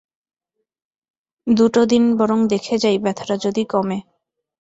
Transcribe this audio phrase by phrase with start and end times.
[1.47, 3.99] দুটো দিন বরং দেখে যাই, ব্যথাটা যদি কমে।